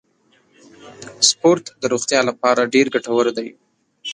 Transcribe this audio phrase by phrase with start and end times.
[1.29, 3.49] سپورت د روغتیا لپاره ډیر ګټور دی.